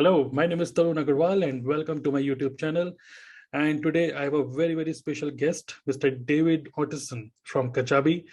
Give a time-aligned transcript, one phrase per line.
[0.00, 2.90] Hello, my name is Tarun Agarwal and welcome to my YouTube channel.
[3.52, 6.08] And today I have a very, very special guest, Mr.
[6.24, 8.24] David Ottesen from Kajabi.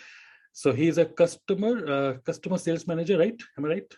[0.53, 3.35] So he's a customer, uh, customer sales manager, right?
[3.57, 3.93] Am I right?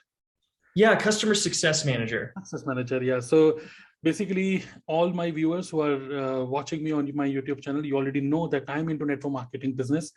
[0.76, 2.34] Yeah, customer success manager.
[2.38, 3.20] Success manager, yeah.
[3.20, 3.60] So
[4.02, 8.22] basically all my viewers who are uh, watching me on my YouTube channel, you already
[8.22, 10.12] know that I'm into network marketing business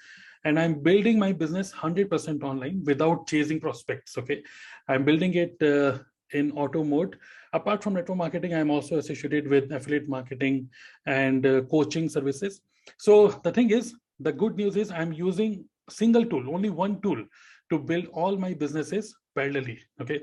[0.46, 4.42] and I'm building my business 100% online without chasing prospects, okay?
[4.88, 5.98] I'm building it uh,
[6.32, 7.18] in auto mode
[7.52, 10.70] apart from network marketing, I'm also associated with affiliate marketing
[11.06, 12.60] and uh, coaching services.
[12.98, 17.24] So the thing is, the good news is I'm using single tool, only one tool
[17.70, 19.78] to build all my businesses parallelly.
[20.00, 20.20] Okay.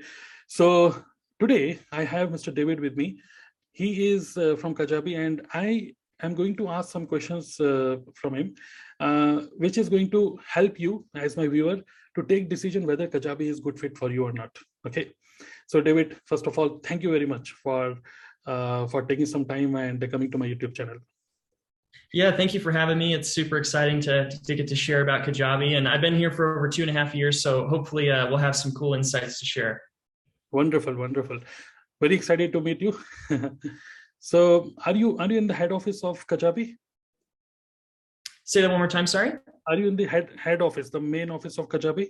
[0.48, 0.96] So
[1.40, 2.54] today I have Mr.
[2.54, 3.20] David with me.
[3.72, 8.36] He is uh, from Kajabi and I am going to ask some questions uh, from
[8.36, 8.56] him,
[9.00, 11.78] uh, which is going to help you as my viewer
[12.16, 14.56] to take decision whether Kajabi is good fit for you or not.
[14.86, 15.12] Okay.
[15.70, 17.96] So David, first of all, thank you very much for
[18.48, 20.98] uh, for taking some time and coming to my YouTube channel.
[22.12, 23.14] Yeah, thank you for having me.
[23.14, 25.78] It's super exciting to, to get to share about Kajabi.
[25.78, 28.46] And I've been here for over two and a half years, so hopefully uh, we'll
[28.48, 29.80] have some cool insights to share.
[30.52, 31.40] Wonderful, wonderful.
[32.02, 33.00] Very excited to meet you.
[34.20, 36.78] so are you are you in the head office of Kajabi?
[38.44, 39.34] Say that one more time, sorry.
[39.68, 42.10] Are you in the head head office, the main office of Kajabi?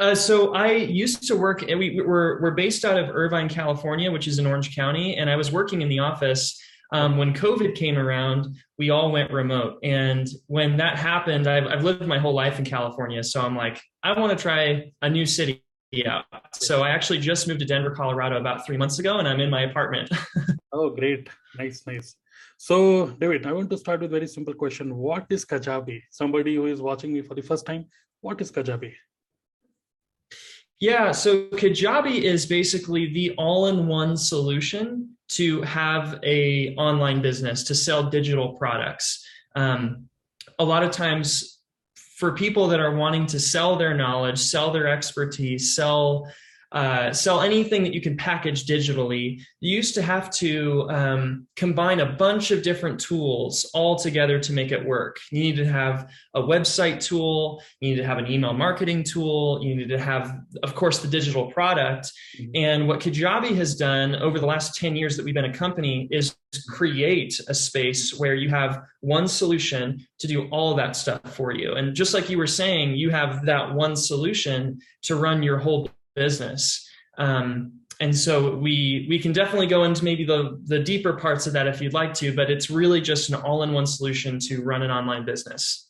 [0.00, 4.10] Uh, so I used to work, and we, we're, we're based out of Irvine, California,
[4.10, 5.16] which is in Orange County.
[5.16, 6.60] And I was working in the office
[6.92, 9.78] um, when COVID came around, we all went remote.
[9.82, 13.22] And when that happened, I've, I've lived my whole life in California.
[13.24, 15.64] So I'm like, I want to try a new city
[16.06, 16.24] out.
[16.54, 19.50] So I actually just moved to Denver, Colorado about three months ago, and I'm in
[19.50, 20.10] my apartment.
[20.72, 21.28] oh, great.
[21.56, 22.16] Nice, nice.
[22.58, 24.96] So David, I want to start with very simple question.
[24.96, 26.02] What is Kajabi?
[26.10, 27.86] Somebody who is watching me for the first time,
[28.20, 28.94] what is Kajabi?
[30.78, 38.10] Yeah, so Kajabi is basically the all-in-one solution to have a online business to sell
[38.10, 39.24] digital products.
[39.54, 40.08] Um,
[40.58, 41.60] a lot of times
[42.16, 46.30] for people that are wanting to sell their knowledge, sell their expertise, sell
[46.72, 52.00] uh, sell anything that you can package digitally, you used to have to um, combine
[52.00, 55.18] a bunch of different tools all together to make it work.
[55.30, 59.60] You need to have a website tool, you need to have an email marketing tool,
[59.62, 62.12] you need to have, of course, the digital product.
[62.38, 62.50] Mm-hmm.
[62.54, 66.08] And what Kajabi has done over the last 10 years that we've been a company
[66.10, 66.36] is
[66.68, 71.74] create a space where you have one solution to do all that stuff for you.
[71.74, 75.88] And just like you were saying, you have that one solution to run your whole
[76.16, 76.88] business.
[77.18, 81.52] Um, and so we we can definitely go into maybe the the deeper parts of
[81.54, 84.90] that if you'd like to, but it's really just an all-in-one solution to run an
[84.90, 85.88] online business.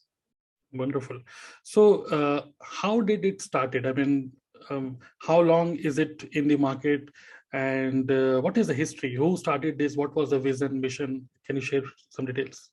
[0.72, 1.18] Wonderful.
[1.64, 1.82] So
[2.18, 3.86] uh, how did it started?
[3.86, 4.32] I mean,
[4.70, 7.08] um, how long is it in the market?
[7.52, 9.14] And uh, what is the history?
[9.14, 9.96] Who started this?
[9.96, 11.28] What was the vision, mission?
[11.46, 12.70] Can you share some details?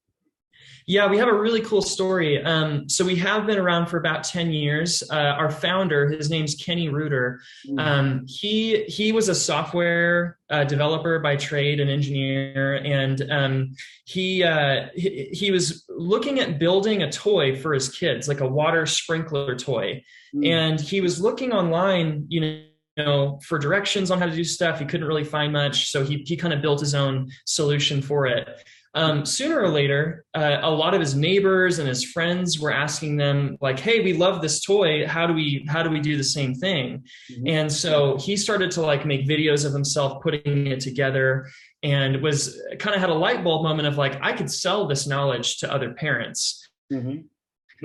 [0.86, 2.44] Yeah, we have a really cool story.
[2.44, 5.02] Um, so we have been around for about 10 years.
[5.10, 7.42] Uh, our founder, his name's Kenny Rueter.
[7.68, 7.80] Mm.
[7.80, 13.76] Um, he, he was a software uh, developer by trade, an engineer, and um,
[14.06, 18.48] he, uh, he, he was looking at building a toy for his kids, like a
[18.48, 20.04] water sprinkler toy.
[20.36, 20.48] Mm.
[20.48, 22.64] And he was looking online, you know,
[22.96, 24.78] you know, for directions on how to do stuff.
[24.78, 28.28] He couldn't really find much, so he he kind of built his own solution for
[28.28, 28.48] it
[28.96, 33.18] um, sooner or later, uh, a lot of his neighbors and his friends were asking
[33.18, 35.08] them, like, "Hey, we love this toy.
[35.08, 37.48] How do we how do we do the same thing?" Mm-hmm.
[37.48, 41.48] And so he started to like make videos of himself putting it together,
[41.82, 45.08] and was kind of had a light bulb moment of like, I could sell this
[45.08, 47.22] knowledge to other parents, mm-hmm.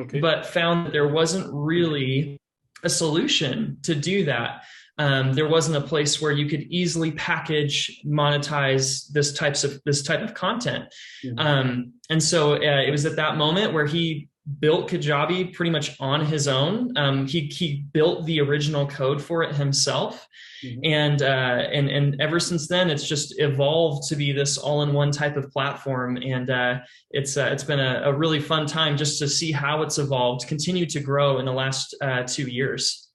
[0.01, 0.21] okay.
[0.21, 2.39] but found that there wasn't really
[2.85, 4.63] a solution to do that
[4.99, 10.03] um, there wasn't a place where you could easily package monetize this types of this
[10.03, 10.85] type of content.
[11.25, 11.39] Mm-hmm.
[11.39, 14.29] um, and so uh, it was at that moment where he
[14.61, 16.97] built kajabi pretty much on his own.
[16.97, 20.27] Um, he, he built the original code for it himself.
[20.65, 20.81] Mm-hmm.
[20.83, 25.37] and uh, and and ever since then it's just evolved to be this all-in-one type
[25.37, 26.17] of platform.
[26.17, 26.79] And uh,
[27.13, 30.49] it's uh, it's been a, a, really fun time just to see how it's evolved
[30.49, 33.08] continue to grow in the last uh, two years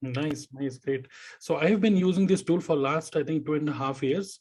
[0.00, 1.06] Nice, nice, great.
[1.40, 4.02] So I have been using this tool for last, I think, two and a half
[4.02, 4.40] years.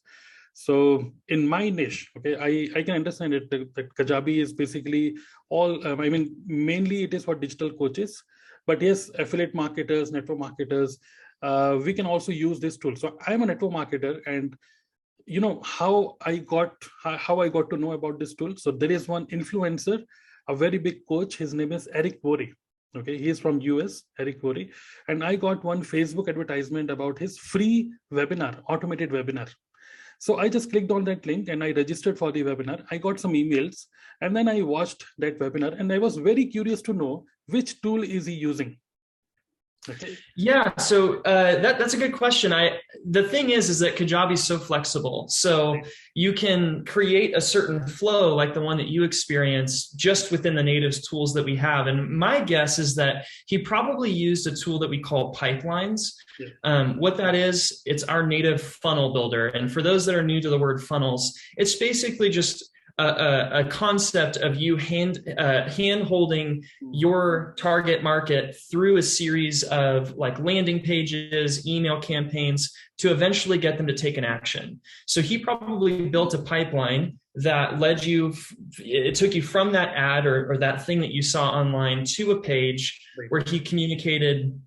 [0.53, 5.15] So in my niche, okay, I, I can understand it that, that Kajabi is basically
[5.49, 8.23] all, um, I mean, mainly it is for digital coaches,
[8.65, 10.97] but yes, affiliate marketers, network marketers,
[11.43, 12.95] uh, we can also use this tool.
[12.95, 14.55] So I'm a network marketer and
[15.25, 16.73] you know how I got,
[17.03, 18.55] how I got to know about this tool.
[18.57, 20.03] So there is one influencer,
[20.47, 22.51] a very big coach, his name is Eric Worre
[22.97, 24.69] Okay, he is from US, Eric Worre,
[25.07, 29.49] and I got one Facebook advertisement about his free webinar, automated webinar.
[30.19, 32.83] So I just clicked on that link and I registered for the webinar.
[32.89, 33.85] I got some emails
[34.21, 38.01] and then I watched that webinar and I was very curious to know which tool
[38.01, 38.77] is he using.
[40.35, 42.51] Yeah, so uh, that, that's a good question.
[42.53, 42.79] I
[43.09, 45.79] the thing is, is that Kajabi is so flexible, so
[46.13, 50.63] you can create a certain flow like the one that you experience just within the
[50.63, 51.87] natives tools that we have.
[51.87, 56.13] And my guess is that he probably used a tool that we call pipelines.
[56.63, 59.47] Um, what that is, it's our native funnel builder.
[59.47, 63.63] And for those that are new to the word funnels, it's basically just a, a,
[63.65, 70.39] concept of you hand uh, hand holding your target market through a series of like
[70.39, 74.81] landing pages, email campaigns to eventually get them to take an action.
[75.05, 78.33] So he probably built a pipeline that led you,
[78.79, 82.31] it took you from that ad or, or that thing that you saw online to
[82.31, 82.99] a page
[83.29, 84.59] where he communicated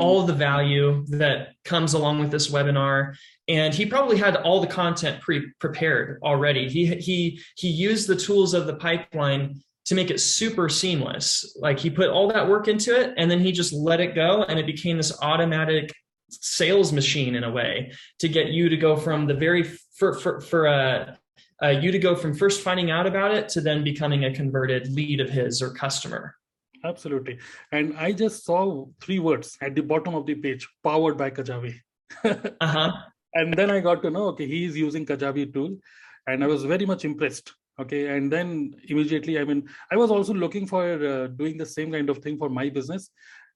[0.00, 3.14] all the value that comes along with this webinar.
[3.48, 6.68] And he probably had all the content pre-prepared already.
[6.68, 11.56] He he he used the tools of the pipeline to make it super seamless.
[11.60, 14.44] Like he put all that work into it and then he just let it go
[14.44, 15.92] and it became this automatic
[16.30, 20.40] sales machine in a way to get you to go from the very for for,
[20.40, 21.14] for uh,
[21.62, 24.92] uh, you to go from first finding out about it to then becoming a converted
[24.92, 26.34] lead of his or customer
[26.84, 27.38] absolutely.
[27.72, 31.74] And i just saw three words at the bottom of the page powered by kajabi.
[32.60, 32.92] Uh-huh.
[33.34, 35.76] and then i got to know okay he is using kajabi tool
[36.28, 38.16] and i was very much impressed okay?
[38.16, 42.10] And then immediately i mean i was also looking for uh, doing the same kind
[42.10, 43.10] of thing for my business.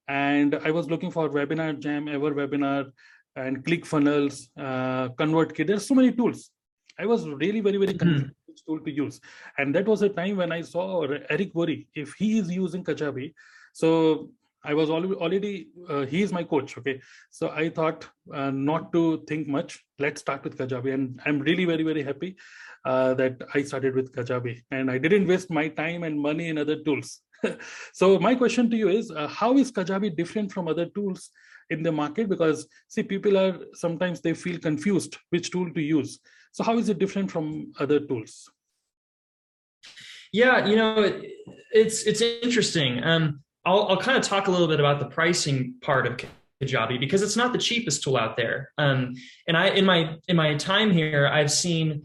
[0.08, 2.90] And i was looking for webinar jam ever webinar
[3.36, 5.66] and clickfunnels uh, convertkit.
[5.66, 6.50] There's so many tools.
[6.98, 8.14] I was really very very mm-hmm.
[8.14, 8.32] which
[8.62, 9.20] tool to use.
[9.58, 13.34] And that was a time when I saw Eric Worre, if he is using Kajabi.
[13.72, 14.30] So
[14.64, 16.76] I was already, uh, he is my coach.
[16.78, 17.00] Okay.
[17.30, 19.84] So I thought uh, not to think much.
[19.98, 20.92] Let's start with Kajabi.
[20.92, 22.36] And I'm really very, very happy
[22.84, 26.58] uh, that I started with Kajabi and I didn't waste my time and money in
[26.58, 27.20] other tools.
[27.92, 31.30] so my question to you is uh, how is Kajabi different from other tools
[31.70, 32.28] in the market?
[32.28, 36.18] Because see, people are sometimes they feel confused which tool to use.
[36.52, 38.50] So how is it different from other tools?
[40.32, 41.20] Yeah, you know,
[41.72, 43.02] it's it's interesting.
[43.02, 46.18] Um, I'll I'll kind of talk a little bit about the pricing part of
[46.62, 48.70] Kajabi because it's not the cheapest tool out there.
[48.78, 49.14] Um,
[49.46, 52.02] and I in my in my time here, I've seen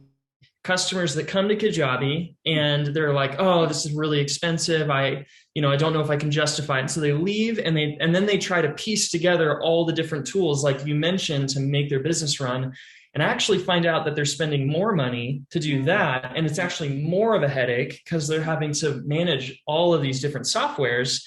[0.63, 4.89] customers that come to Kajabi and they're like, "Oh, this is really expensive.
[4.89, 7.59] I, you know, I don't know if I can justify it." And so they leave
[7.59, 10.95] and they and then they try to piece together all the different tools like you
[10.95, 12.73] mentioned to make their business run
[13.13, 17.01] and actually find out that they're spending more money to do that and it's actually
[17.01, 21.23] more of a headache because they're having to manage all of these different softwares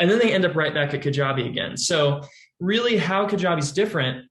[0.00, 1.76] and then they end up right back at kajabi again.
[1.76, 2.22] So
[2.60, 4.28] really how kajabi's different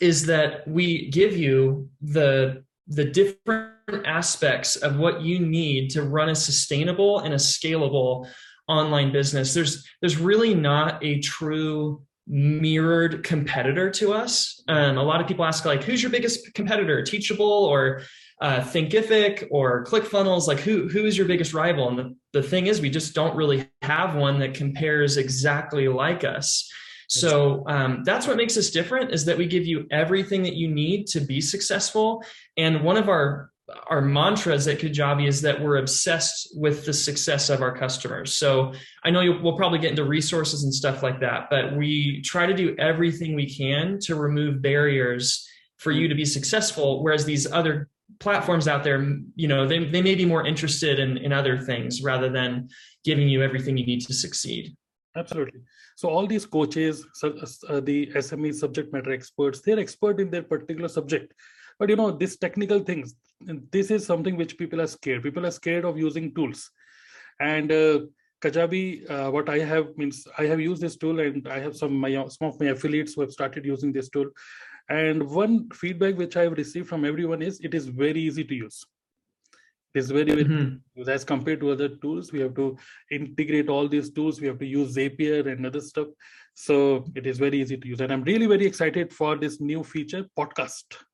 [0.00, 3.72] is that we give you the the different
[4.04, 8.28] aspects of what you need to run a sustainable and a scalable
[8.68, 9.54] online business.
[9.54, 14.62] There's there's really not a true mirrored competitor to us.
[14.68, 17.02] Um, a lot of people ask like, who's your biggest competitor?
[17.02, 18.02] Teachable or
[18.40, 20.46] uh, Thinkific or ClickFunnels?
[20.46, 21.88] Like, who who is your biggest rival?
[21.88, 26.24] And the, the thing is, we just don't really have one that compares exactly like
[26.24, 26.68] us.
[27.08, 30.68] So um, that's what makes us different is that we give you everything that you
[30.68, 32.24] need to be successful.
[32.56, 33.52] And one of our
[33.88, 38.36] our mantras at Kajabi is that we're obsessed with the success of our customers.
[38.36, 38.72] So
[39.04, 42.54] I know we'll probably get into resources and stuff like that, but we try to
[42.54, 45.46] do everything we can to remove barriers
[45.78, 47.02] for you to be successful.
[47.02, 47.88] Whereas these other
[48.20, 49.02] platforms out there,
[49.34, 52.68] you know, they, they may be more interested in, in other things rather than
[53.04, 54.76] giving you everything you need to succeed.
[55.16, 55.60] Absolutely.
[55.96, 60.88] So all these coaches, uh, the SME subject matter experts, they're expert in their particular
[60.88, 61.32] subject
[61.78, 65.22] but you know these technical things this is something which people are scared.
[65.22, 66.70] People are scared of using tools.
[67.40, 68.00] And uh,
[68.42, 71.94] kajabi uh, what i have means i have used this tool and i have some
[71.96, 74.28] my some of my affiliates who have started using this tool.
[74.88, 78.54] And one feedback which i have received from everyone is it is very easy to
[78.54, 78.84] use.
[79.94, 81.08] It is very, very mm-hmm.
[81.08, 82.76] as compared to other tools we have to
[83.10, 84.40] integrate all these tools.
[84.40, 86.08] We have to use zapier and other stuff.
[86.54, 88.00] So it is very easy to use.
[88.00, 91.05] And i'm really very excited for this new feature podcast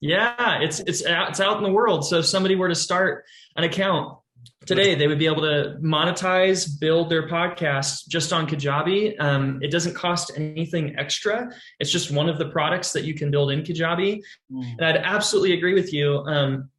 [0.00, 2.06] yeah, it's it's out, it's out in the world.
[2.06, 3.24] So if somebody were to start
[3.56, 4.18] an account
[4.66, 9.18] today, they would be able to monetize, build their podcast just on Kajabi.
[9.20, 11.50] Um, it doesn't cost anything extra.
[11.80, 14.20] It's just one of the products that you can build in Kajabi.
[14.52, 14.72] Mm.
[14.78, 16.18] And I'd absolutely agree with you.
[16.26, 16.70] Um,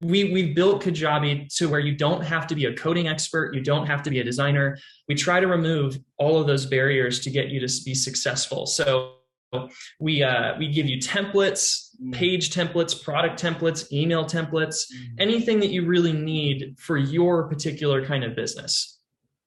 [0.00, 3.62] we we've built Kajabi to where you don't have to be a coding expert, you
[3.62, 4.78] don't have to be a designer.
[5.08, 8.66] We try to remove all of those barriers to get you to be successful.
[8.66, 9.13] So
[10.06, 11.62] we uh, we give you templates,
[11.94, 12.12] Mm.
[12.12, 15.26] page templates, product templates, email templates, Mm.
[15.26, 16.56] anything that you really need
[16.86, 18.72] for your particular kind of business.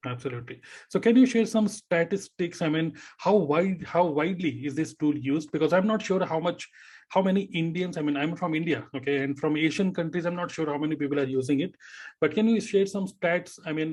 [0.05, 0.57] Absolutely.
[0.91, 2.61] So can you share some statistics?
[2.61, 2.87] I mean,
[3.25, 5.51] how wide, how widely is this tool used?
[5.51, 6.61] Because I'm not sure how much,
[7.09, 10.51] how many Indians, I mean, I'm from India, okay, and from Asian countries, I'm not
[10.55, 11.75] sure how many people are using it.
[12.21, 13.59] But can you share some stats?
[13.65, 13.91] I mean,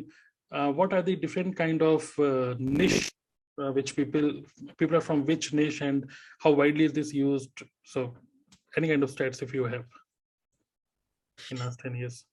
[0.52, 3.10] uh, what are the different kind of uh, niche
[3.58, 4.42] uh, which people
[4.78, 7.50] people are from which niche and how widely is this used?
[7.84, 8.14] So
[8.76, 9.84] any kind of stats if you have
[11.50, 12.24] in last 10 years.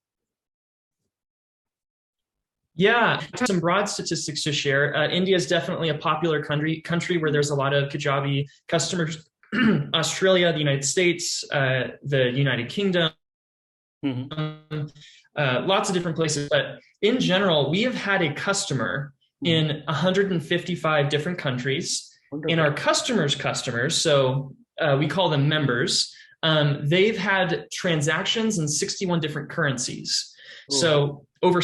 [2.75, 4.95] Yeah, some broad statistics to share.
[4.95, 9.29] Uh, India is definitely a popular country country where there's a lot of Kajabi customers.
[9.93, 13.11] Australia, the United States, uh, the United Kingdom,
[14.03, 14.89] um,
[15.35, 16.47] uh, lots of different places.
[16.49, 19.13] But in general, we have had a customer
[19.43, 22.09] in 155 different countries.
[22.31, 22.51] Wonderful.
[22.51, 28.67] And our customers' customers, so uh, we call them members, um, they've had transactions in
[28.67, 30.33] 61 different currencies.
[30.71, 30.75] Oh.
[30.75, 31.61] So over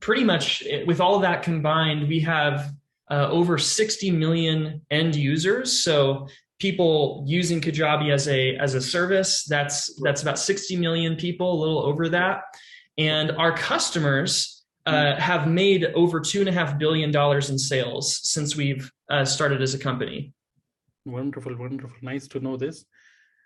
[0.00, 2.72] pretty much eh, with all of that combined, we have
[3.10, 5.82] uh, over 60 million end users.
[5.82, 6.28] So
[6.58, 11.60] people using Kajabi as a as a service, that's that's about 60 million people, a
[11.60, 12.42] little over that.
[12.96, 14.53] And our customers
[14.86, 19.24] uh, have made over two and a half billion dollars in sales since we've uh,
[19.24, 20.32] started as a company.
[21.06, 21.96] Wonderful, wonderful.
[22.02, 22.84] Nice to know this.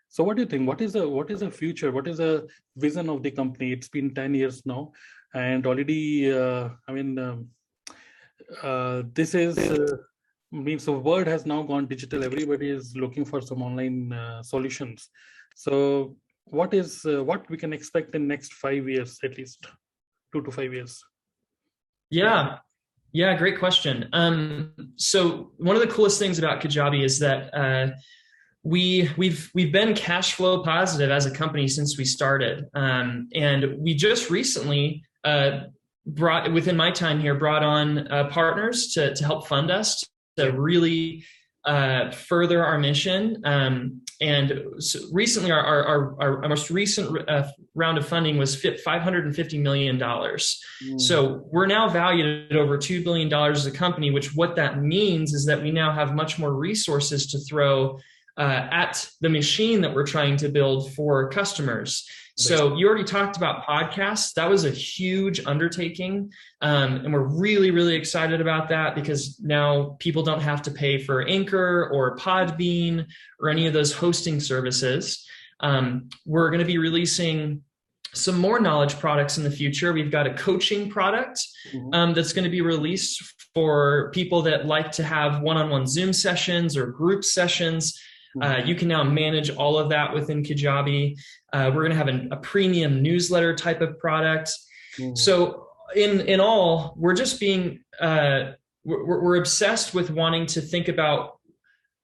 [0.09, 0.67] So what do you think?
[0.67, 1.93] What is the what is the future?
[1.93, 3.73] What is the vision of the company?
[3.73, 4.93] It's been 10 years now,
[5.35, 7.49] and already, uh, I mean, um,
[8.63, 9.97] uh, this is uh,
[10.51, 12.25] means the world has now gone digital.
[12.25, 15.11] Everybody is looking for some online uh, solutions.
[15.57, 19.67] So what is uh, what we can expect in next five years at least,
[20.33, 21.05] two to five years?
[22.11, 22.59] Yeah.
[23.13, 24.09] Yeah, great question.
[24.13, 27.93] Um, so one of the coolest things about Kajabi is that uh,
[28.63, 33.79] we we've we've been cash flow positive as a company since we started, um, and
[33.79, 35.61] we just recently uh,
[36.07, 40.05] brought within my time here brought on uh, partners to to help fund us
[40.37, 41.25] to really
[41.65, 43.43] uh, further our mission.
[43.45, 48.57] Um, and so recently, our, our, our, our most recent uh, round of funding was
[48.57, 50.03] $550 million.
[50.99, 55.35] So we're now valued at over $2 billion as a company, which what that means
[55.35, 57.99] is that we now have much more resources to throw
[58.37, 62.09] uh, at the machine that we're trying to build for customers.
[62.39, 64.33] So you already talked about podcasts.
[64.35, 66.33] That was a huge undertaking.
[66.63, 70.99] Um, and we're really, really excited about that because now people don't have to pay
[71.03, 73.07] for Anchor or Podbean
[73.41, 75.27] or any of those hosting services.
[75.61, 77.63] Um, we're going to be releasing
[78.15, 79.93] some more knowledge products in the future.
[79.93, 81.95] We've got a coaching product Mhm.
[81.95, 86.77] um, that's going to be released for people that like to have one-on-one Zoom sessions
[86.77, 88.01] or group sessions.
[88.43, 91.17] Uh, you can now manage all of that within Kajabi.
[91.53, 94.53] Uh, we're going to have an, a premium newsletter type of product.
[94.99, 95.17] Mhm.
[95.17, 98.53] So in in all, we're just being uh,
[98.85, 101.39] we're, we're obsessed with wanting to think about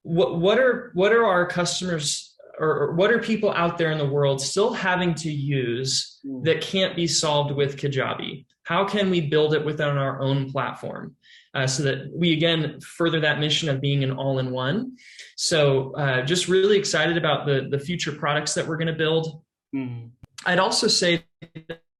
[0.03, 4.05] what what are what are our customers or, what are people out there in the
[4.07, 6.43] world still having to use Mhm.
[6.45, 8.34] that can't be solved with Kajabi?
[8.65, 11.15] How can we build it within our own platform
[11.53, 14.97] uh, so that we again further that mission of being an all-in-one?
[15.37, 19.43] So uh, just really excited about the the future products that we're going to build.
[19.73, 20.09] Mhm.
[20.45, 21.23] I'd also say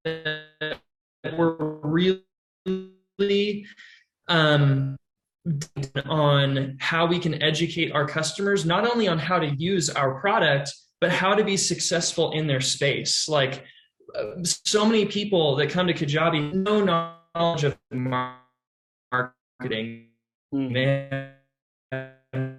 [0.04, 0.80] that
[1.38, 3.66] we're really
[4.28, 4.96] um,
[6.06, 10.74] on how we can educate our customers, not only on how to use our product,
[11.00, 13.28] but how to be successful in their space.
[13.28, 13.64] Like
[14.44, 18.42] so many people that come to Kajabi, no knowledge of marketing.
[20.54, 20.74] Mhm.
[20.74, 21.10] They
[21.92, 22.56] have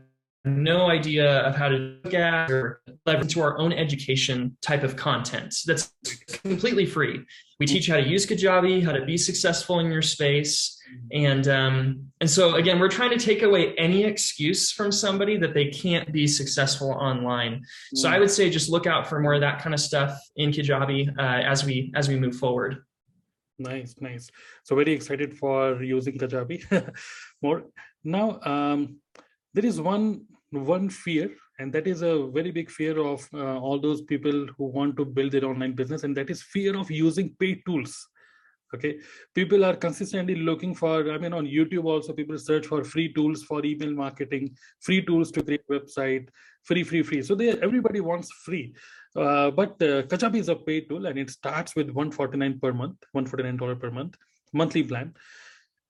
[0.46, 4.96] no idea of how to look at or leverage into our own education type of
[4.96, 5.92] content that's
[6.42, 7.24] completely free.
[7.58, 10.80] We teach how to use Kajabi, how to be successful in your space,
[11.12, 15.54] and um, and so again, we're trying to take away any excuse from somebody that
[15.54, 17.64] they can't be successful online.
[17.94, 20.50] So I would say just look out for more of that kind of stuff in
[20.50, 22.78] Kajabi uh, as we as we move forward.
[23.58, 24.30] Nice, nice.
[24.64, 26.92] So very excited for using Kajabi
[27.42, 27.64] more.
[28.04, 29.00] Now, um,
[29.54, 33.80] there is one one fear, and that is a very big fear of uh, all
[33.80, 37.34] those people who want to build their online business, and that is fear of using
[37.38, 38.06] paid tools.
[38.74, 38.98] okay?
[39.34, 43.44] People are consistently looking for i mean on youtube also people search for free tools
[43.50, 44.48] for email marketing
[44.86, 46.26] free tools to create website
[46.66, 47.22] free free free.
[47.22, 48.74] So they everybody wants free.
[49.14, 52.98] Uh, but uh, kajabi is a paid tool and it starts with 149 per month
[53.12, 54.16] 149 dollar per month
[54.52, 55.14] monthly plan.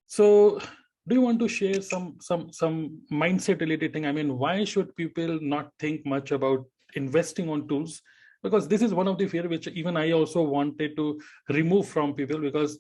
[0.07, 0.61] So
[1.09, 4.07] do you want to share some some some mindset related thing?
[4.07, 8.03] I mean why should people not think much about investing on tools?
[8.43, 12.15] Because this is one of the fear which even i also wanted to remove from
[12.15, 12.79] people because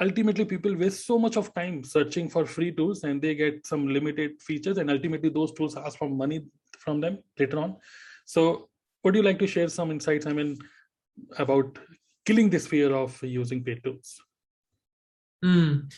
[0.00, 3.88] ultimately people waste so much of time searching for free tools and they get some
[3.88, 6.44] limited features and ultimately those tools ask for money
[6.78, 7.76] from them later on.
[8.24, 8.68] So
[9.02, 10.58] would you like to share some insights i mean
[11.38, 11.78] about
[12.24, 14.20] killing this fear of using paid tools?
[15.44, 15.90] Mm.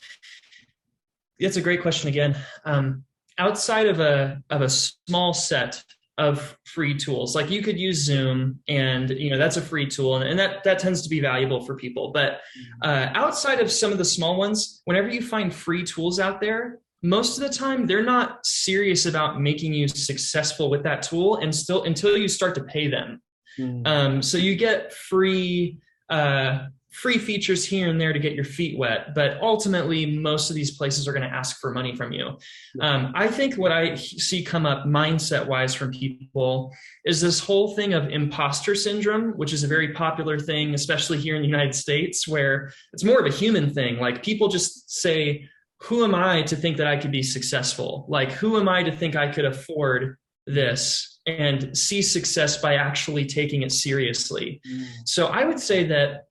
[1.41, 3.05] That's a great question again um,
[3.39, 5.83] outside of a of a small set
[6.19, 10.17] of free tools like you could use zoom and you know that's a free tool
[10.17, 12.89] and, and that that tends to be valuable for people but mm-hmm.
[12.91, 16.79] uh, outside of some of the small ones whenever you find free tools out there
[17.03, 21.55] most of the time they're not serious about making you successful with that tool and
[21.55, 23.23] still until you start to pay them
[23.59, 23.87] mm.
[23.87, 25.79] um, so you get free
[26.11, 30.57] uh, free features here and there to get your feet wet, but ultimately, most of
[30.57, 32.37] these places are going to ask for money from you.
[32.81, 37.75] Um, I think what I see come up mindset wise from people is this whole
[37.77, 41.75] thing of imposter syndrome, which is a very popular thing, especially here in the United
[41.75, 43.99] States, where it's more of a human thing.
[43.99, 45.49] Like people just say,
[45.83, 48.05] Who am I to think that I could be successful?
[48.09, 50.17] Like, who am I to think I could afford
[50.47, 51.07] this?
[51.27, 54.61] and see success by actually taking it seriously.
[54.67, 54.87] Mm.
[55.05, 56.25] So I would say that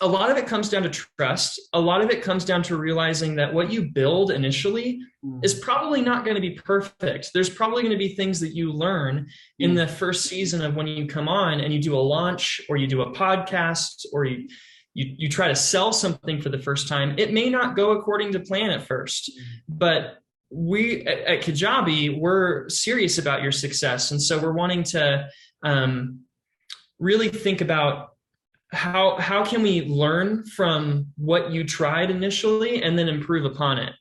[0.00, 1.60] a lot of it comes down to trust.
[1.72, 5.44] A lot of it comes down to realizing that what you build initially mm.
[5.44, 7.30] is probably not going to be perfect.
[7.32, 9.26] There's probably going to be things that you learn
[9.58, 9.76] in mm.
[9.76, 12.86] the first season of when you come on and you do a launch or you
[12.86, 14.48] do a podcast or you
[14.96, 17.16] you, you try to sell something for the first time.
[17.18, 19.42] It may not go according to plan at first, mm.
[19.68, 20.18] but
[20.50, 24.12] we at, at Kajabi, we're serious about your success.
[24.12, 25.28] And so we're wanting to
[25.64, 26.20] um,
[27.00, 28.10] really think about
[28.74, 33.92] how how can we learn from what you tried initially and then improve upon it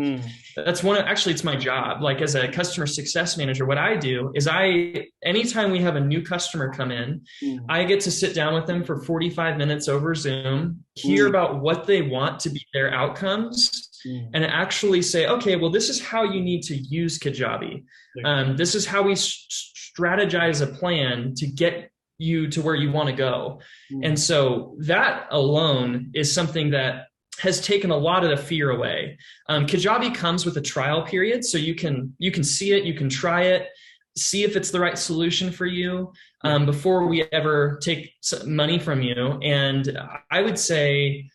[0.00, 0.22] mm.
[0.56, 3.96] that's one of, actually it's my job like as a customer success manager what i
[3.96, 7.58] do is i anytime we have a new customer come in mm.
[7.68, 11.30] i get to sit down with them for 45 minutes over zoom hear mm.
[11.30, 14.26] about what they want to be their outcomes hmm.
[14.34, 17.82] and actually say okay well this is how you need to use kajabi
[18.24, 21.91] um, this is how we strategize a plan to get
[22.22, 23.60] you to where you want to go.
[23.92, 24.06] Mm.
[24.06, 27.06] And so that alone is something that
[27.40, 29.18] has taken a lot of the fear away.
[29.48, 32.94] Um, Kajabi comes with a trial period, so you can you can see it, you
[32.94, 33.68] can try it,
[34.16, 38.12] see if it's the right solution for you um, before we ever take
[38.44, 39.38] money from you.
[39.42, 39.98] And
[40.30, 41.28] I would say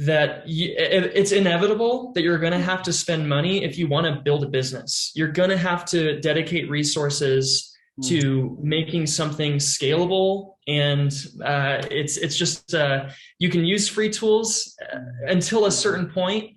[0.00, 4.06] that you, it's inevitable that you're going to have to spend money if you want
[4.06, 5.12] to build a business.
[5.14, 7.69] You're going to have to dedicate resources
[8.02, 8.68] to hmm.
[8.68, 11.12] making something scalable and
[11.44, 13.08] uh, it's it's just uh,
[13.38, 16.50] you can use free tools uh, until a certain point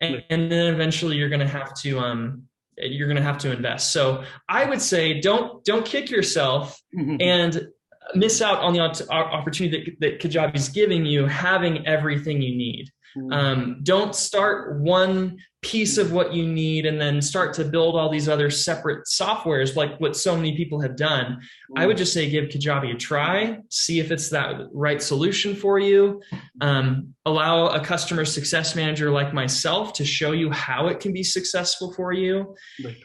[0.00, 2.42] and, and then eventually you're going to have to um,
[2.76, 7.16] you're going to have to invest so i would say don't don't kick yourself mm-hmm.
[7.20, 7.68] and
[8.14, 8.80] miss out on the
[9.10, 12.90] opportunity that, that kajabi is giving you having everything you need.
[13.30, 18.10] Um, don't start one piece of what you need and then start to build all
[18.10, 21.40] these other separate softwares like what so many people have done.
[21.74, 25.78] I would just say give Kajabi a try, see if it's that right solution for
[25.78, 26.20] you.
[26.60, 31.22] Um, allow a customer success manager like myself to show you how it can be
[31.22, 32.54] successful for you,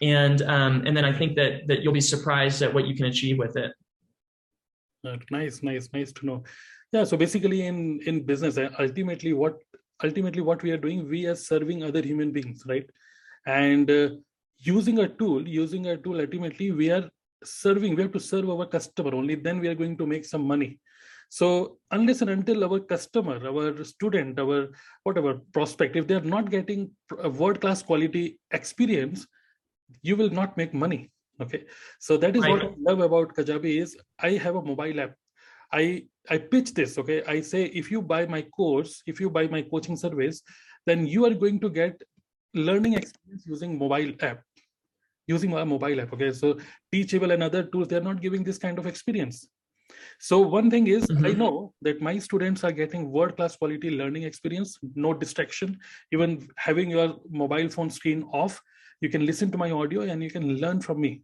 [0.01, 3.05] and um, and then I think that that you'll be surprised at what you can
[3.05, 3.71] achieve with it.
[5.31, 6.43] Nice, nice, nice to know.
[6.91, 7.05] Yeah.
[7.05, 9.59] So basically, in in business, ultimately, what
[10.03, 12.89] ultimately what we are doing we are serving other human beings right?
[13.45, 14.09] And uh,
[14.57, 17.09] using a tool using a tool ultimately we are
[17.43, 19.15] serving we have to serve our customer.
[19.15, 20.79] Only then we are going to make some money.
[21.29, 24.69] So unless and until our customer our student our
[25.03, 29.27] whatever prospect if they are not getting a world class quality experience
[30.01, 31.65] you will not make money okay?
[31.99, 35.13] So that is what i love about kajabi is i have a mobile app
[35.71, 37.23] i i pitch this okay?
[37.23, 40.41] I say if you buy my course if you buy my coaching service
[40.85, 42.01] then you are going to get
[42.53, 44.41] learning experience using mobile app
[45.27, 46.31] using a mobile app okay?
[46.31, 46.57] So
[46.91, 49.47] teachable and other tools they're not giving this kind of experience.
[50.19, 51.25] So one thing is mm-hmm.
[51.25, 55.79] i know that my students are getting world class quality learning experience no distraction.
[56.11, 58.61] Even having your mobile phone screen off
[59.01, 61.21] you can listen to my audio and you can learn from me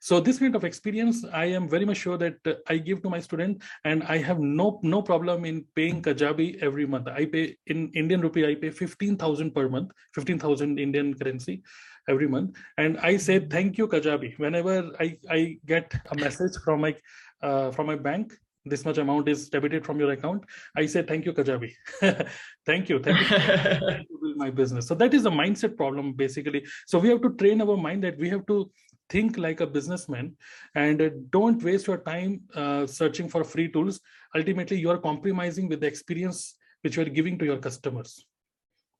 [0.00, 3.10] so this kind of experience i am very much sure that uh, i give to
[3.10, 7.08] my student and i have no no problem in paying kajabi every month.
[7.08, 11.62] I pay in indian rupee i pay 15000 per month 15000 indian currency
[12.08, 12.56] every month.
[12.78, 14.38] And i say thank you kajabi.
[14.38, 16.96] Whenever i i get a message from my
[17.42, 20.44] uh, from my bank this much amount is debited from your account
[20.76, 21.72] i say thank you kajabi.
[22.66, 22.98] Thank you.
[22.98, 24.86] Thank you my business.
[24.86, 26.64] So that is a mindset problem basically.
[26.86, 28.70] So we have to train our mind that we have to
[29.10, 30.36] think like a businessman
[30.74, 34.00] and uh, don't waste your time uh, searching for free tools
[34.34, 38.26] ultimately you are compromising with the experience which you are giving to your customers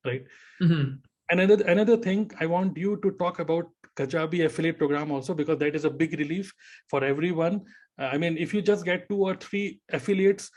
[0.04, 0.24] right
[0.62, 0.92] mm-hmm.
[1.30, 3.66] another another thing i want you to talk about
[3.98, 6.52] kajabi affiliate program also because that is a big relief
[6.90, 7.60] for everyone
[7.98, 10.50] uh, I mean, if you just get two or three affiliates,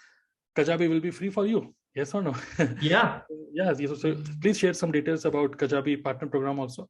[0.57, 1.73] Kajabi will be free for you.
[1.95, 2.35] Yes or no?
[2.81, 3.21] Yeah.
[3.53, 3.73] yeah.
[3.73, 6.89] So please share some details about Kajabi partner program also.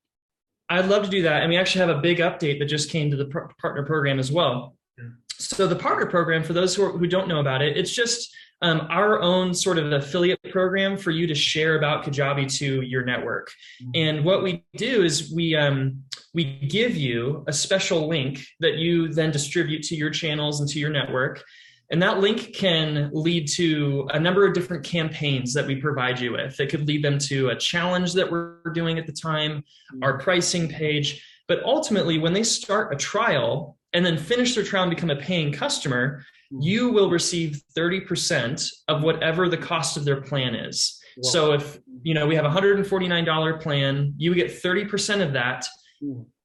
[0.70, 1.42] I'd love to do that.
[1.42, 4.32] And we actually have a big update that just came to the partner program as
[4.32, 4.76] well.
[4.98, 5.06] Yeah.
[5.38, 8.36] So the partner program, for those who, are, who don't know about it, it's just
[8.62, 13.06] um, our own sort of affiliate program for you to share about Kajabi to your
[13.06, 13.50] network.
[13.82, 13.92] Mm-hmm.
[13.96, 16.04] And what we do is we um,
[16.34, 20.80] we give you a special link that you then distribute to your channels and to
[20.80, 21.44] your network.
[21.92, 26.34] And that link can lead to a number of different campaigns that we provide you
[26.34, 26.60] with.
[26.60, 30.04] It could lead them to a challenge that we're doing at the time, mm-hmm.
[30.04, 31.26] our pricing page.
[31.48, 35.16] But ultimately, when they start a trial and then finish their trial and become a
[35.16, 36.24] paying customer,
[36.54, 36.62] mm-hmm.
[36.62, 41.00] you will receive 30% of whatever the cost of their plan is.
[41.18, 41.32] Wow.
[41.32, 45.66] So if you know we have a $149 plan, you get 30% of that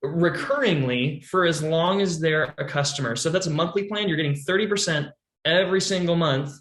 [0.03, 3.17] recurringly for as long as they're a customer.
[3.17, 4.09] So if that's a monthly plan.
[4.09, 5.11] You're getting 30%
[5.45, 6.53] every single month,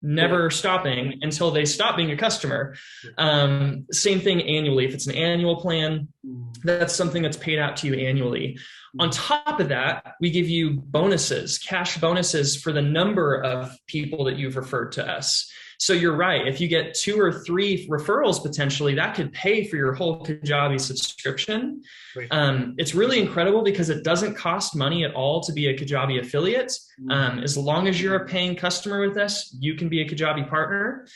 [0.00, 2.76] never stopping until they stop being a customer.
[3.16, 4.84] Um, same thing annually.
[4.86, 6.54] If it's an annual plan, mm.
[6.62, 8.58] that's something that's paid out to you annually.
[8.96, 9.04] Mm.
[9.04, 14.24] On top of that, we give you bonuses, cash bonuses for the number of people
[14.24, 15.50] that you've referred to us.
[15.78, 16.46] So you're right.
[16.46, 20.80] If you get two or three referrals potentially, that could pay for your whole Kajabi
[20.80, 21.82] subscription.
[22.32, 26.20] Um, it's really incredible because it doesn't cost money at all to be a Kajabi
[26.20, 26.72] affiliate.
[27.00, 27.10] Mm-hmm.
[27.12, 30.48] Um, as long as you're a paying customer with us, you can be a Kajabi
[30.48, 31.06] partner.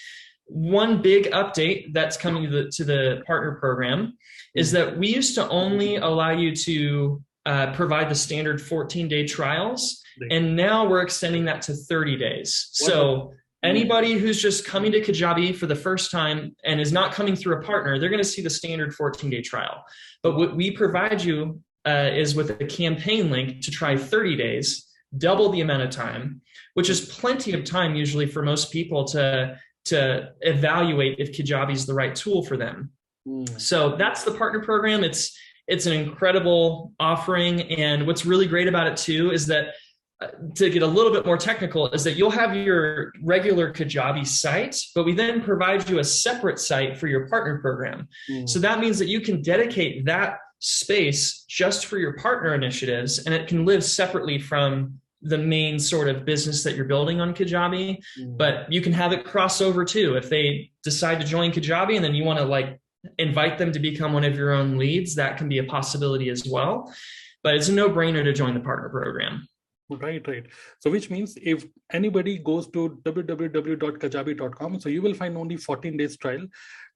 [0.46, 4.16] One big update that's coming to the, to the partner program
[4.54, 4.90] is mm-hmm.
[4.90, 10.00] that we used to only allow you to uh, provide the standard 14 day trials.
[10.30, 12.68] And now we're extending that to 30 days.
[12.72, 17.36] So Anybody who's just coming to Kajabi for the first time and is not coming
[17.36, 19.84] through a partner, they're going to see the standard 14 day trial.
[20.22, 24.88] But what we provide you uh, is with a campaign link to try 30 days,
[25.16, 26.40] double the amount of time,
[26.74, 31.86] which is plenty of time usually for most people to, to evaluate if Kajabi is
[31.86, 32.90] the right tool for them.
[33.28, 33.60] Mm.
[33.60, 35.04] So that's the partner program.
[35.04, 39.74] It's it's an incredible offering, and what's really great about it too is that
[40.54, 44.76] to get a little bit more technical is that you'll have your regular Kajabi site,
[44.94, 48.08] but we then provide you a separate site for your partner program.
[48.30, 48.48] Mm.
[48.48, 53.34] So that means that you can dedicate that space just for your partner initiatives and
[53.34, 58.02] it can live separately from the main sort of business that you're building on Kajabi.
[58.20, 58.36] Mm.
[58.36, 60.16] But you can have it cross over too.
[60.16, 62.80] If they decide to join Kajabi and then you want to like
[63.18, 66.46] invite them to become one of your own leads, that can be a possibility as
[66.46, 66.92] well.
[67.42, 69.48] But it's a no brainer to join the partner program.
[69.90, 70.46] Right, right.
[70.78, 76.16] So which means if anybody goes to www.kajabi.com, so you will find only 14 days
[76.16, 76.46] trial.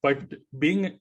[0.03, 0.99] But being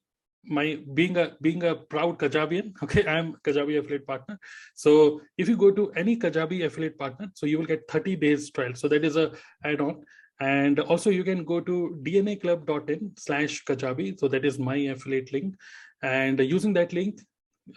[0.48, 4.40] my being a being a proud Kajabian, okay, I'm Kajabi affiliate partner.
[4.76, 8.52] So if you go to any Kajabi affiliate partner, so you will get 30 days
[8.52, 8.76] trial.
[8.76, 9.32] So that is a
[9.64, 10.04] add-on.
[10.40, 14.20] And also you can go to dnaclub.in slash Kajabi.
[14.20, 15.56] So that is my affiliate link.
[16.02, 17.22] And using that link,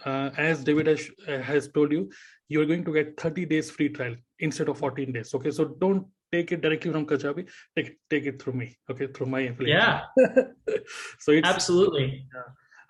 [0.05, 2.11] uh, as David has, uh, has told you,
[2.49, 5.33] you're going to get 30 days free trial instead of 14 days.
[5.33, 7.47] Okay, so don't take it directly from Kajabi.
[7.75, 8.77] Take take it through me.
[8.89, 9.77] Okay, through my affiliate.
[9.77, 10.01] Yeah.
[11.19, 12.25] so it's absolutely.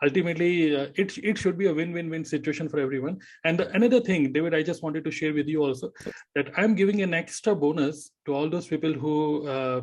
[0.02, 3.19] Ultimately, uh, it it should be a win-win-win situation for everyone.
[3.43, 5.91] And the, another thing, David, I just wanted to share with you also
[6.36, 9.48] that I'm giving an extra bonus to all those people who.
[9.48, 9.82] Uh,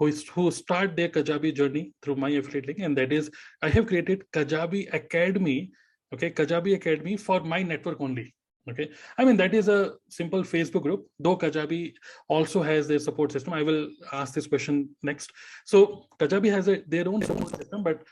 [0.00, 3.68] who, is, who start their Kajabi journey through my affiliate link, and that is I
[3.68, 5.72] have created Kajabi Academy,
[6.14, 8.32] okay, Kajabi Academy for my network only
[8.70, 8.90] okay?
[9.16, 11.94] I mean that is a simple facebook group though kajabi
[12.28, 13.52] also has their support system.
[13.52, 15.32] I will ask this question next.
[15.64, 18.02] So kajabi has a, their own support system but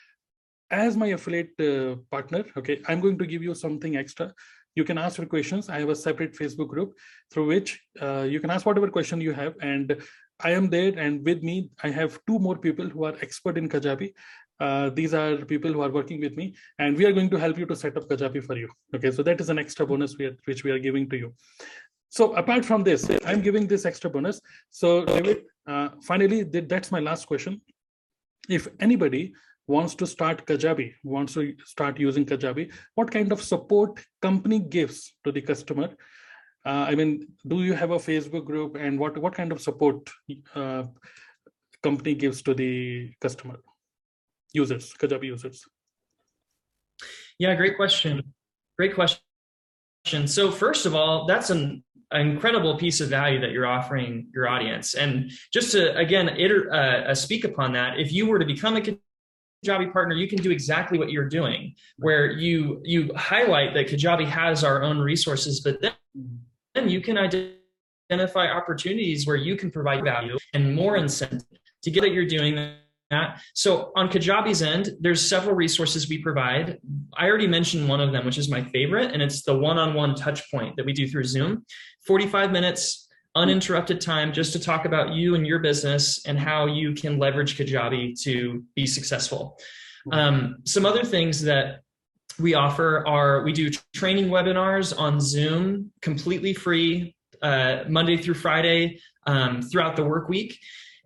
[0.71, 4.33] as my affiliate uh, partner okay i'm going to give you something extra.
[4.75, 5.71] You can ask your questions.
[5.71, 6.93] I have a separate facebook group
[7.31, 9.55] through which uh, you can ask whatever question you have.
[9.63, 9.97] And
[10.41, 13.69] i am there and with me i have two more people who are expert in
[13.69, 14.13] kajabi
[14.61, 17.59] uh, these are people who are working with me and we are going to help
[17.59, 18.69] you to set up kajabi for you.
[18.95, 21.35] Okay so that is an extra bonus we are, which we are giving to you.
[22.09, 24.41] So apart from this i'm giving this extra bonus.
[24.71, 27.61] So david uh, finally that's my last question.
[28.49, 29.35] If anybody
[29.67, 35.15] wants to start kajabi wants to start using kajabi what kind of support company gives
[35.25, 35.91] to the customer?
[36.65, 40.11] Uh, i mean do you have a facebook group and what what kind of support
[40.55, 40.83] uh,
[41.83, 43.59] company gives to the customer
[44.57, 45.65] users, Kajabi users?
[47.39, 48.23] Yeah, great question.
[48.79, 50.27] Great question.
[50.27, 54.95] So first of all, that's an, incredible piece of value that you're offering your audience.
[54.95, 58.77] And just to again iter, uh, uh, speak upon that, if you were to become
[58.77, 63.89] a Kajabi partner, you can do exactly what you're doing, where you you highlight that
[63.89, 65.93] Kajabi has our own resources, but then,
[66.75, 72.03] then you can identify opportunities where you can provide value and more incentive to get
[72.03, 72.55] that you're doing
[73.11, 73.41] that.
[73.55, 76.79] So on Kajabi's end, there's several resources we provide.
[77.17, 80.51] I already mentioned one of them, which is my favorite, and it's the one-on-one touch
[80.51, 81.65] point that we do through Zoom.
[82.07, 86.95] 45 minutes, uninterrupted time just to talk about you and your business and how you
[86.95, 89.59] can leverage Kajabi to be successful.
[90.13, 91.81] Um, some other things that
[92.39, 99.01] we offer are we do training webinars on Zoom, completely free, uh, Monday through Friday
[99.27, 100.59] um, throughout the work week.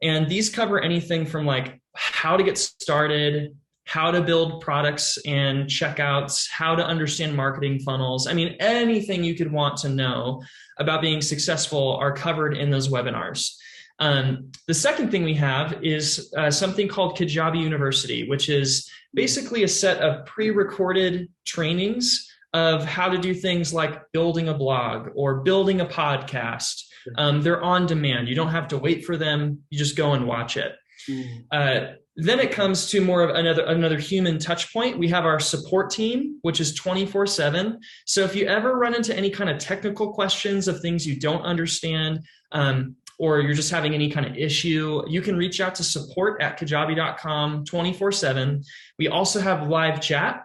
[0.02, 5.66] And these cover anything from like how to get started, how to build products and
[5.66, 8.26] checkouts, how to understand marketing funnels.
[8.26, 10.42] I mean, anything you could want to know
[10.78, 13.54] about being successful are covered in those webinars.
[13.98, 19.64] Um, the second thing we have is uh, something called Kajabi University, which is basically
[19.64, 25.40] a set of pre-recorded trainings of how to do things like building a blog or
[25.40, 26.84] building a podcast
[27.16, 28.28] um, they're on demand.
[28.28, 29.60] You don't have to wait for them.
[29.70, 30.74] You just go and watch it.
[31.08, 31.44] Mm.
[31.50, 34.98] Uh, then it comes to more of another another human touch point.
[34.98, 37.80] We have our support team, which is 24 7.
[38.04, 41.42] So if you ever run into any kind of technical questions of things you don't
[41.42, 42.20] understand,
[42.52, 46.42] um, or you're just having any kind of issue, you can reach out to support
[46.42, 48.62] at kajabi.com 24 7.
[48.98, 50.44] We also have live chat,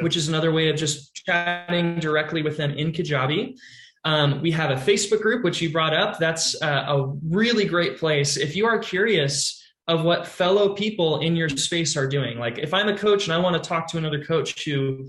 [0.00, 3.56] which is another way of just chatting directly with them in Kajabi.
[4.04, 6.18] Um, we have a Facebook group, which you brought up.
[6.18, 8.36] That's uh, a really great place.
[8.36, 9.57] If you are curious
[9.88, 13.32] of what fellow people in your space are doing, like if I'm a coach and
[13.32, 15.08] I want to talk to another coach who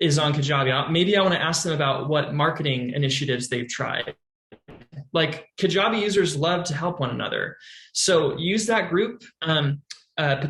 [0.00, 4.14] is on Kajabi, maybe I want to ask them about what marketing initiatives they've tried.
[5.12, 7.56] Like Kajabi users love to help one another.
[7.92, 9.24] So use that group.
[9.42, 9.82] Um,
[10.16, 10.48] uh,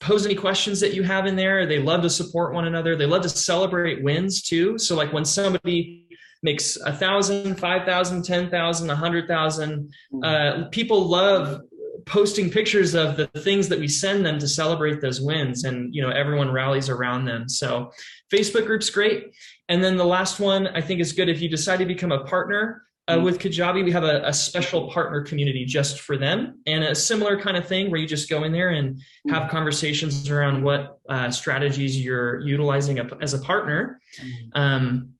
[0.00, 1.66] pose any questions that you have in there.
[1.66, 2.96] They love to support one another.
[2.96, 4.76] They love to celebrate wins too.
[4.76, 6.08] So like when somebody
[6.42, 9.92] makes a thousand, five thousand, ten thousand, a hundred thousand.
[10.22, 11.62] Uh, people love
[12.06, 16.02] posting pictures of the things that we send them to celebrate those wins, and you
[16.02, 17.48] know everyone rallies around them.
[17.48, 17.92] So
[18.32, 19.34] Facebook group's great.
[19.68, 22.24] And then the last one I think is good if you decide to become a
[22.24, 22.82] partner.
[23.06, 23.24] Uh, hmm.
[23.24, 27.40] with Kajabi, we have a, a, special partner community just for them, and a similar
[27.40, 29.32] kind of thing where you just go in there and hmm.
[29.32, 33.98] have conversations around what uh, strategies you're utilizing as a partner.
[34.52, 35.14] Um,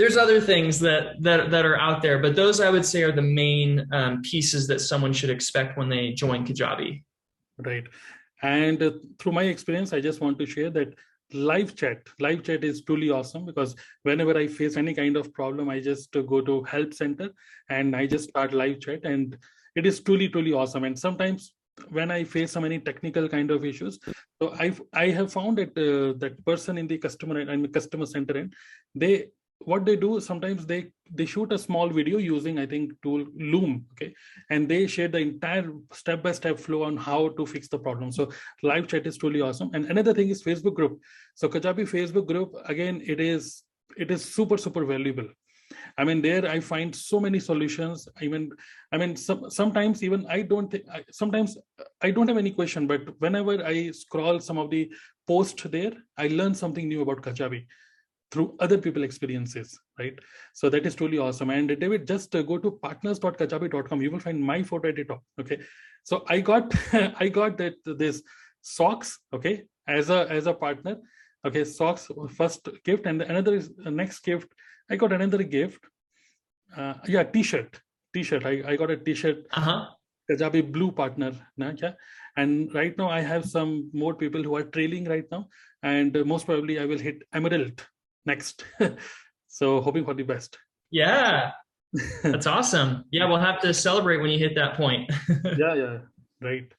[0.00, 3.12] there's other things that that that are out there, but those I would say are
[3.12, 7.02] the main um, pieces that someone should expect when they join Kajabi.
[7.58, 7.86] Right,
[8.42, 10.94] and uh, through my experience, I just want to share that
[11.32, 15.68] live chat live chat is truly awesome because whenever i face any kind of problem
[15.68, 17.28] i just uh, go to help center
[17.68, 19.36] and i just start live chat and
[19.76, 21.54] it is truly truly awesome and sometimes
[21.90, 24.00] when i face so many technical kind of issues
[24.42, 28.36] so i i have found that uh, that person in the customer and customer center
[28.38, 28.52] end
[28.92, 29.14] they
[29.64, 33.84] what they do sometimes they they shoot a small video using i think tool loom
[33.92, 34.14] okay?
[34.50, 38.12] And they share the entire step by step flow on how to fix the problem.
[38.12, 38.30] So
[38.62, 39.70] live chat is truly awesome.
[39.74, 41.00] And another thing is facebook group.
[41.34, 43.62] So kajabi facebook group again it is
[43.96, 45.28] it is super super valuable.
[45.98, 48.08] I mean there i find so many solutions.
[48.20, 48.50] I mean
[48.92, 51.58] i mean some, sometimes even i don't think sometimes
[52.00, 54.90] i don't have any question but whenever i scroll some of the
[55.26, 57.66] posts there i learn something new about kajabi
[58.30, 60.18] through other people experiences right?
[60.54, 61.50] So that is truly awesome.
[61.50, 65.22] And david just uh, go to partners.kajabi.com you will find my photo at the top
[65.40, 65.60] okay?
[66.04, 66.74] So i got
[67.20, 68.22] i got that this
[68.62, 70.96] socks okay as a as a partner
[71.44, 71.64] okay?
[71.64, 74.48] Socks first gift and another is the next gift
[74.90, 75.80] i got another gift
[76.76, 77.80] uh, yeah t-shirt
[78.14, 78.44] t-shirt.
[78.44, 79.86] I, I got a t-shirt uh-huh.
[80.30, 81.92] kajabi blue partner yeah?
[82.36, 85.46] And right now i have some more people who are trailing right now
[85.82, 87.84] and most probably i will hit emerald
[88.26, 88.64] next.
[89.48, 90.58] so hoping for the best.
[90.90, 91.52] Yeah.
[92.22, 93.04] That's awesome.
[93.10, 95.10] Yeah, we'll have to celebrate when you hit that point.
[95.44, 95.98] yeah, yeah.
[96.40, 96.72] Right.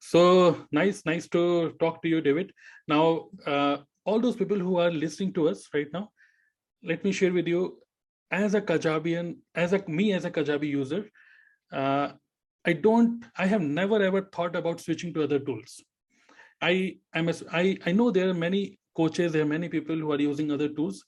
[0.00, 2.52] So nice, nice to talk to you, David.
[2.86, 6.10] Now, uh, all those people who are listening to us right now,
[6.82, 7.78] let me share with you
[8.30, 11.08] as a Kajabian, as a me as a Kajabi user,
[11.72, 12.12] uh,
[12.64, 15.82] I don't, I have never ever thought about switching to other tools.
[16.60, 20.20] I am, I, I know there are many coaches, there are many people who are
[20.26, 21.04] using other tools,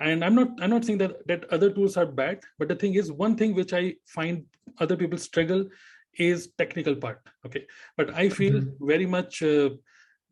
[0.00, 2.94] and i'm not i'm not saying that that other tools are bad but the thing
[2.94, 4.44] is one thing which i find
[4.78, 5.64] other people struggle
[6.18, 7.64] is technical part okay?
[7.96, 8.86] But i feel mm-hmm.
[8.86, 9.70] very much uh,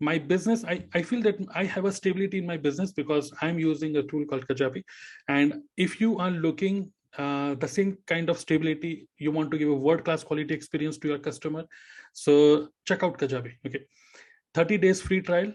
[0.00, 3.58] my business I, I feel that i have a stability in my business because i'm
[3.58, 4.82] using a tool called kajabi.
[5.28, 9.70] And if you are looking uh, the same kind of stability you want to give
[9.70, 11.64] a world class quality experience to your customer
[12.12, 13.84] so check out kajabi okay?
[14.54, 15.52] 30 days free trial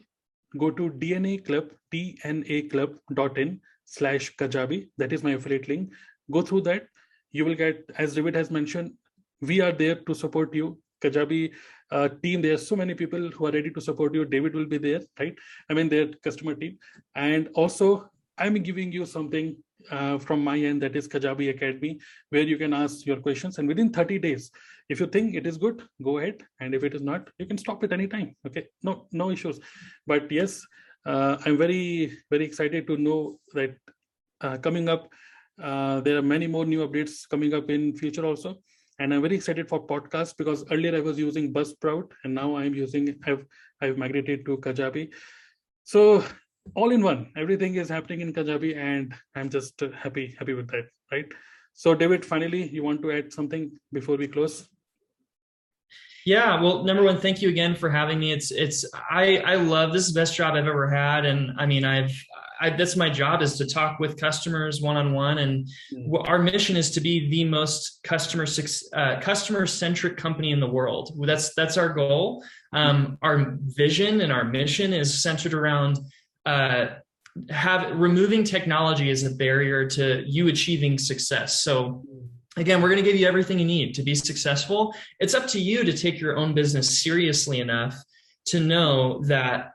[0.58, 4.90] go to dna club dna club.in slash kajabi.
[4.98, 5.92] That is my affiliate link.
[6.32, 6.88] Go through that.
[7.32, 8.94] You will get as david has mentioned
[9.42, 10.78] we are there to support you.
[11.04, 11.52] Kajabi
[11.92, 14.24] uh, team there are so many people who are ready to support you.
[14.24, 15.36] David will be there right?
[15.70, 16.78] I mean their customer team.
[17.16, 19.56] And also i'm giving you something
[19.90, 23.58] uh, from my end that is kajabi academy where you can ask your questions.
[23.58, 24.52] And within 30 days
[24.90, 26.44] if you think it is good go ahead.
[26.60, 28.68] And if it is not you can stop it anytime okay?
[28.84, 29.60] No no issues.
[30.08, 30.62] But yes
[31.06, 33.76] uh, i'm very very excited to know that
[34.42, 35.10] uh, coming up
[35.62, 38.56] uh, there are many more new updates coming up in future also.
[39.00, 42.76] And i'm very excited for podcast because earlier i was using buzzsprout and now i'm
[42.76, 43.46] using i've
[43.82, 45.10] i've migrated to kajabi.
[45.84, 46.24] So
[46.76, 50.88] all in one everything is happening in kajabi and i'm just happy happy with that
[51.12, 51.26] right
[51.74, 54.68] so david finally you want to add something before we close
[56.24, 58.32] yeah, well, number one, thank you again for having me.
[58.32, 61.66] It's it's I I love this is the best job I've ever had, and I
[61.66, 62.14] mean I've
[62.62, 66.30] I, that's my job is to talk with customers one on one, and mm.
[66.30, 68.46] our mission is to be the most customer
[68.94, 71.20] uh, customer centric company in the world.
[71.26, 72.44] That's that's our goal.
[72.72, 75.98] Um, our vision and our mission is centered around
[76.46, 76.88] uh,
[77.50, 81.64] have removing technology as a barrier to you achieving success.
[81.64, 82.04] So
[82.58, 84.94] again, we're going to give you everything you need to be successful.
[85.20, 87.96] It's up to you to take your own business seriously enough
[88.46, 89.74] to know that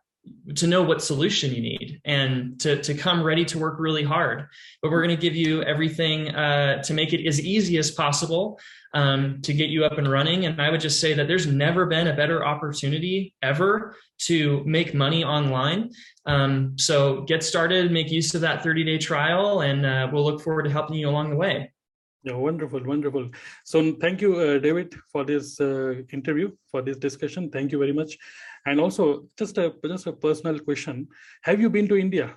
[0.56, 4.46] to know what solution you need and to, to come ready to work really hard
[4.82, 8.58] but we're going to give you everything uh, to make it as easy as possible
[8.96, 11.86] um, to get you up and running and i would just say that there's never
[11.86, 15.90] been a better opportunity ever to make money online
[16.24, 20.40] um, so get started make use of that 30 day trial and uh, we'll look
[20.40, 21.70] forward to helping you along the way
[22.26, 23.30] yeah, wonderful, wonderful.
[23.64, 27.50] So thank you, uh, David, for this uh, interview, for this discussion.
[27.50, 28.18] Thank you very much.
[28.66, 31.06] And also, just a just a personal question:
[31.42, 32.36] Have you been to India?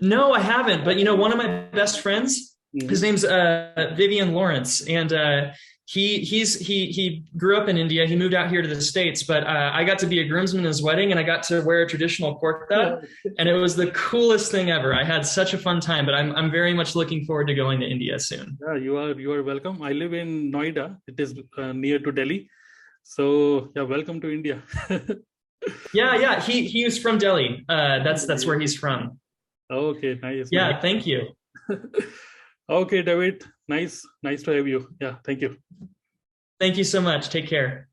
[0.00, 0.84] No, I haven't.
[0.84, 2.88] But you know, one of my best friends, mm-hmm.
[2.88, 5.52] his name's uh, Vivian Lawrence, and uh,
[5.86, 8.06] he he's he he grew up in India.
[8.06, 10.64] He moved out here to the states, but uh, I got to be a groomsman
[10.64, 13.06] in his wedding, and I got to wear a traditional kurta,
[13.38, 14.92] and it was the coolest thing ever.
[14.92, 16.04] I had such a fun time.
[16.04, 18.58] But I'm I'm very much looking forward to going to India soon.
[18.66, 19.80] Yeah, you are you are welcome.
[19.80, 20.98] I live in Noida.
[21.06, 22.50] It is uh, near to Delhi,
[23.04, 24.62] so yeah, welcome to India.
[25.94, 26.40] yeah, yeah.
[26.40, 27.64] He he's from Delhi.
[27.68, 29.20] Uh, that's that's where he's from.
[29.70, 30.48] Okay, nice.
[30.50, 30.82] Yeah, nice.
[30.82, 31.28] thank you.
[32.68, 33.44] okay, David.
[33.68, 34.88] Nice nice to have you.
[35.00, 35.56] Yeah thank you.
[36.58, 37.28] Thank you so much.
[37.28, 37.88] Take care